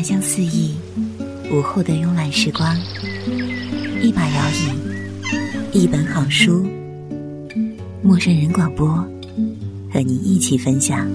[0.00, 0.74] 檀香四溢，
[1.52, 2.74] 午后的慵懒时光，
[4.00, 6.66] 一把摇椅，一本好书，
[8.02, 8.88] 陌生人广播，
[9.92, 11.06] 和你一起分享。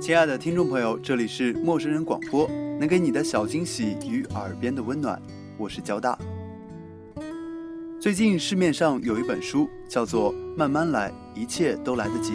[0.00, 5.22] 亲爱的听众朋友，这里是陌生人广播，能给你的小惊喜与耳边的温暖，
[5.56, 6.18] 我是交大。
[8.00, 12.32] 最近市面上有一本书叫做《慢慢来，一切都来得及》，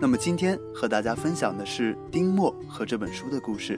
[0.00, 3.76] 那么今天和大家分享的是丁墨和这本书的故事。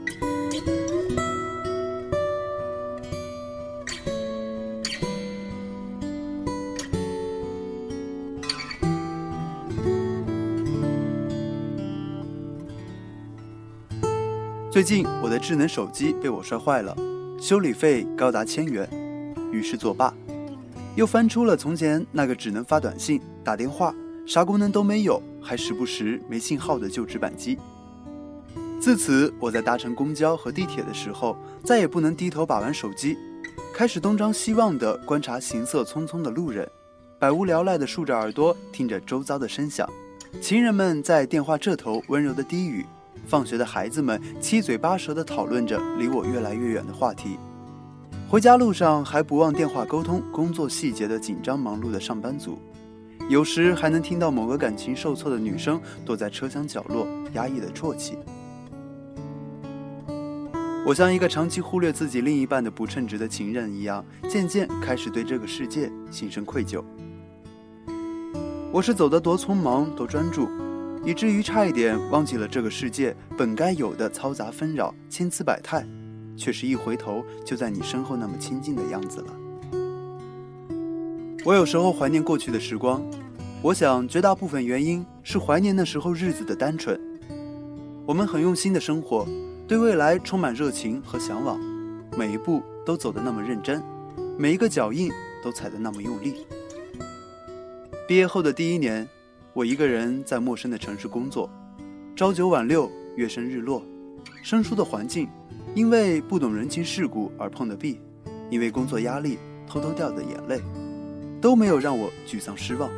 [14.70, 16.94] 最近我的智能手机被我摔坏了，
[17.40, 18.86] 修理费高达千元，
[19.50, 20.12] 于是作罢。
[20.94, 23.94] 又翻出了从前那个只能发短信、打电话，
[24.26, 27.58] 啥功能都没有，还时不时没信号的旧纸板机。
[28.78, 33.16] 自此，我在搭乘公交和地铁的时候，再也不能低头把玩手机，
[33.72, 36.68] 开始东张西望地观察行色匆匆的路人，
[37.18, 39.88] 百无聊赖地竖着耳朵听着周遭的声响，
[40.40, 42.84] 情人们在电话这头温柔的低语。
[43.26, 47.38] 放学的孩子们七嘴八舌地讨论着离我越来越远的话题，
[48.32, 52.58] 回家路上还不忘电话沟通工作细节的紧张忙碌的上班族，
[53.28, 58.16] 有时还能听到某个感情受挫的女生躲在车厢角落压抑的啜泣。
[60.86, 66.82] 我像一个长期忽略自己另一半的不称职的情人一样，渐渐开始对这个世界心生愧疚。
[68.72, 70.48] 我是走得多匆忙，多专注。
[71.04, 75.86] 以至于差一点忘记了这个世界本该有的嘈杂纷扰、千姿百态，
[76.36, 79.36] 却是一回头就在你身后那么亲近的样子了。
[81.44, 83.02] 我有时候怀念过去的时光，
[83.62, 87.00] 我想绝大部分原因是怀念那时候日子的单纯。
[88.06, 89.26] 我们很用心的生活，
[89.66, 91.60] 对未来充满热情和向往，
[92.16, 93.82] 每一步都走得那么认真，
[94.38, 95.10] 每一个脚印
[95.42, 96.46] 都踩得那么用力。
[98.06, 99.08] 毕业后的第一年。
[99.54, 101.46] 我一个人在陌生的城市工作，
[102.16, 103.82] 朝九晚六，月升日落，
[104.42, 105.28] 生疏的环境，
[105.74, 107.98] 因为不懂人情世故而碰的壁，
[108.50, 110.60] 因为工作压力偷偷掉的眼泪，
[111.40, 112.90] 都没有让我沮丧失望。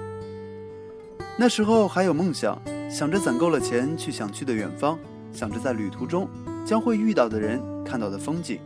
[1.39, 4.99] 那时候还有梦想，想着攒够了钱去想去的远方，
[5.33, 6.29] 想着在旅途中
[6.65, 8.59] 将会遇到的人、看到的风景，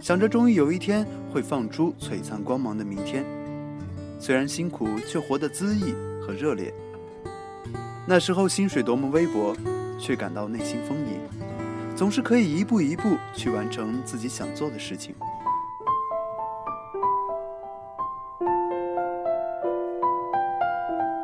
[0.00, 3.24] 想着终于有一天会放出璀璨光芒的明天。
[4.18, 6.72] 虽然辛苦，却活得恣意和热烈。
[8.06, 9.56] 那时候薪水多么微薄，
[9.98, 11.20] 却感到内心丰盈，
[11.96, 15.14] 总是可以一步一步去完成自己想做的事情。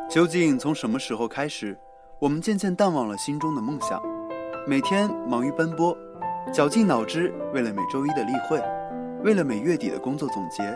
[0.09, 1.79] 究竟从什么时候开始，
[2.19, 4.03] 我们渐渐淡忘了心中的梦想，
[4.67, 5.97] 每天忙于奔波，
[6.53, 8.59] 绞尽脑汁，为了每周一的例会，
[9.23, 10.75] 为了每月底的工作总结，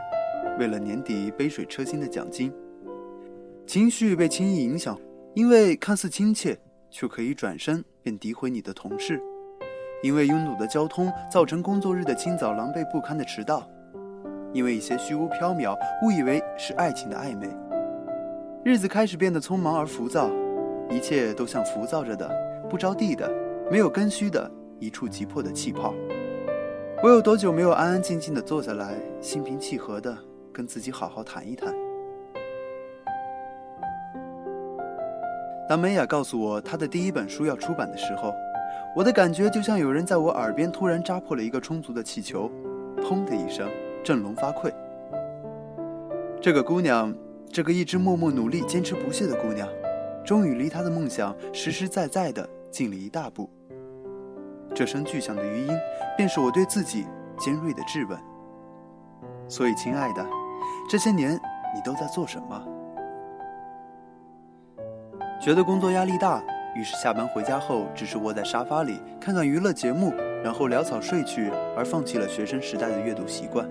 [0.59, 2.53] 为了年底杯水车薪的奖金，
[3.67, 4.99] 情绪被轻易影响。
[5.35, 6.59] 因为看似亲切，
[6.91, 9.19] 却可以转身便诋毁你的同事；
[10.07, 13.69] 因为拥堵的交通造成工作日的清早狼狈不堪的迟到；
[14.53, 17.49] 因为一些虚无缥缈误以为是爱情的暧昧，
[18.65, 20.31] 日子开始变得匆忙而浮躁，
[20.89, 22.31] 一切都像浮躁着的、
[22.71, 23.29] 不着地的、
[23.69, 25.93] 没有根须的一触即破的气泡。
[27.03, 30.17] 我有多久没有安安静静的坐下来，心平气和的
[30.53, 31.75] 跟自己好好谈一谈？
[35.69, 38.33] 当美雅告诉我她的第一本书要出版的时候，
[38.97, 42.51] 我的感觉就像有人在我耳边突然扎破了一个充足的气球，
[42.97, 43.69] 砰的一声，
[44.03, 44.73] 振聋发聩。
[46.41, 47.15] 这个姑娘，
[47.53, 49.69] 这个一直默默努力、坚持不懈的姑娘，
[50.25, 53.51] 终于离她的梦想实实在在的近了一大步。
[54.75, 55.79] 这声巨响的余音，
[56.17, 57.05] 便是我对自己
[57.39, 58.19] 尖锐的质问。
[59.47, 60.27] 所以，亲爱的，
[60.89, 61.39] 这些年
[61.75, 62.67] 你都在做什么？
[65.39, 66.43] 觉得工作压力大，
[66.79, 70.13] 于是下班回家后只是窝在沙发里看看娱乐节目，
[70.45, 73.67] 然后潦草睡去，而放弃了学生时代的阅读习惯。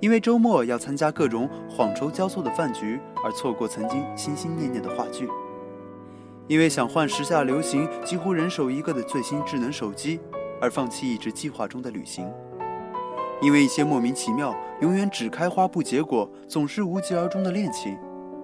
[0.00, 5.28] 因为周末要参加各种晃筹交错的饭局，而错过曾经心心念念的话剧。
[6.48, 10.18] 因为想换时下流行、几乎人手一个的最新智能手机，
[10.60, 12.28] 而放弃一直计划中的旅行。
[13.40, 17.96] 因为一些莫名其妙、永远只开花不结果、总是无疾而终的恋情，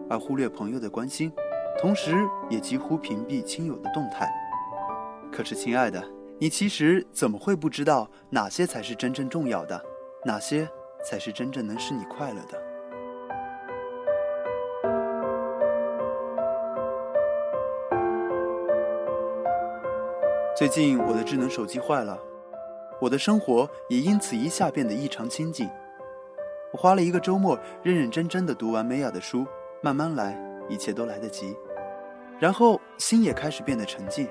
[0.08, 1.32] 而忽略朋友的关心。
[1.78, 2.14] 同时
[2.48, 4.32] 也几乎屏蔽亲友的动态。
[5.30, 6.02] 可是亲爱的
[6.38, 9.80] 你其实怎么会不知道哪些才是真正重要的？
[10.24, 10.68] 哪些
[11.04, 12.62] 才是真正能使你快乐的？
[20.56, 22.16] 最近我的智能手机坏了
[23.00, 25.68] 我的生活也因此一下变得异常清静。
[26.72, 29.44] 我花了一个周末认认真真的读完美雅的书
[29.82, 31.54] 慢慢来一切都来得及。
[32.38, 34.28] 然后心也开始变得沉静。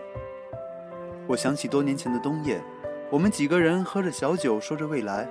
[1.27, 2.61] 我想起多年前的冬夜，
[3.09, 5.27] 我们几个人喝着小酒，说着未来。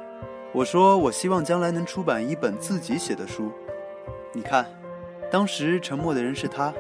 [0.52, 3.52] 我说我希望将来能出版一本自己写的书。
[4.32, 4.66] 你看，
[5.30, 6.72] 当时沉默的人是他，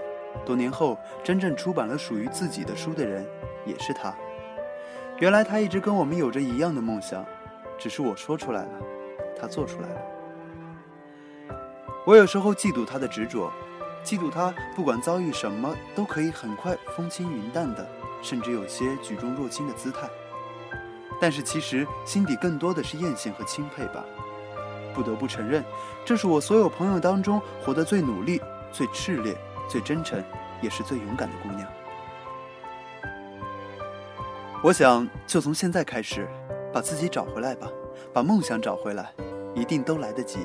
[0.44, 3.26] 多年后真正出版了属于自己的书的人
[3.66, 4.14] 也是他。
[5.18, 7.24] 原来他一直跟我们有着一样的梦想，
[7.78, 8.80] 只是我说出来了，
[9.38, 10.02] 他做出来了。
[12.04, 13.52] 我有时候嫉妒他的执着。
[14.04, 17.88] 嫉妒他，不管遭遇什么，都可以很快风轻云淡的，
[18.20, 20.08] 甚至有些举重若轻的姿态。
[21.20, 24.04] 但是其实心底更多的是艳羡和钦佩吧。
[24.92, 25.64] 不得不承认，
[26.04, 28.40] 这是我所有朋友当中活得最努力、
[28.70, 29.34] 最炽烈、
[29.68, 30.22] 最真诚，
[30.60, 31.66] 也是最勇敢的姑娘。
[34.62, 36.28] 我想，就从现在开始，
[36.72, 37.68] 把自己找回来吧，
[38.12, 39.12] 把梦想找回来，
[39.54, 40.40] 一定都来得及。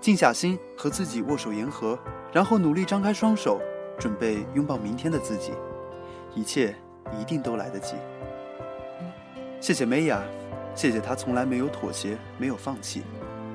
[0.00, 1.98] 静下心，和自己握手言和。
[2.32, 3.60] 然后努力张开双手，
[3.98, 5.52] 准备拥抱明天的自己，
[6.34, 6.74] 一切
[7.18, 7.94] 一定都来得及。
[9.60, 10.22] 谢谢梅雅，
[10.74, 13.02] 谢谢她从来没有妥协，没有放弃。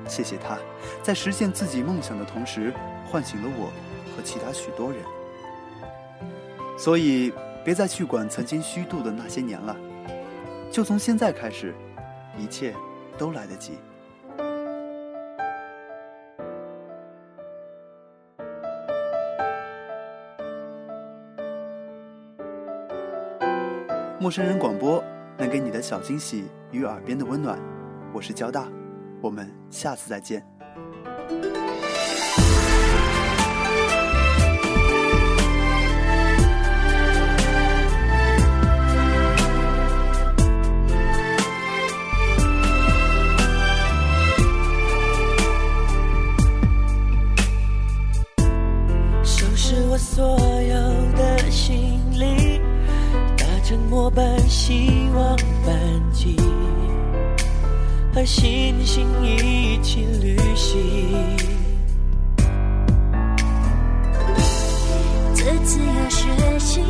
[0.08, 0.58] 谢谢她，
[1.02, 2.74] 在实现自己梦想的同时，
[3.06, 3.66] 唤醒了我
[4.16, 4.98] 和其他许多人。
[6.76, 7.32] 所以，
[7.64, 9.76] 别再去管曾经虚度的那些年了，
[10.72, 11.72] 就从现在开始，
[12.36, 12.74] 一切
[13.16, 13.78] 都来得及。
[24.22, 25.02] 陌生人广播
[25.36, 27.58] 能给你的小惊喜与耳边的温暖，
[28.14, 28.68] 我是交大，
[29.20, 30.46] 我们下次再见。
[54.72, 55.36] 希望
[55.66, 55.76] 班
[56.14, 56.34] 级，
[58.14, 61.36] 和星星一起旅行。
[65.34, 66.80] 这次要学习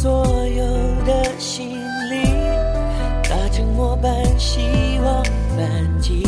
[0.00, 0.64] 所有
[1.04, 1.70] 的行
[2.08, 2.22] 李，
[3.28, 4.60] 搭乘末班希
[5.02, 5.24] 望
[5.56, 6.24] 班机，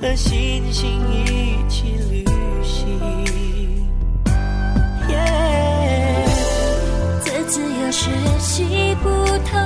[0.00, 2.24] 和星星一起旅
[2.64, 2.98] 行。
[5.10, 6.24] Yeah
[7.22, 9.10] 这次要学习不
[9.44, 9.60] 同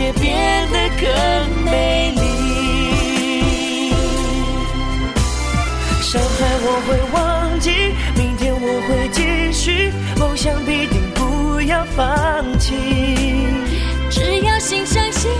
[0.00, 1.06] 也变得更
[1.64, 2.20] 美丽。
[6.00, 7.70] 伤害我会忘记，
[8.16, 12.74] 明天我会继续，梦想必定不要放弃。
[14.10, 15.30] 只要心相信，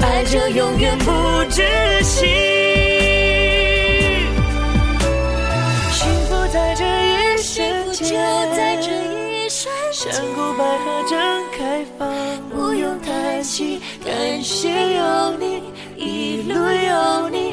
[0.00, 1.12] 爱就永远不
[1.50, 2.24] 窒息。
[5.92, 8.16] 幸福在这一瞬间，
[9.92, 11.18] 山谷百合正
[11.56, 12.13] 开放。
[14.02, 15.62] 感谢有你，
[15.98, 17.52] 一路有你，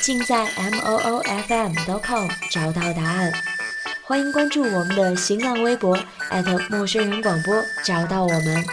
[0.00, 3.32] 尽在 m o o f m dot com 找到答案。
[4.02, 5.98] 欢迎关注我们的新浪微博
[6.30, 8.64] 艾特陌生人广播，找到我们。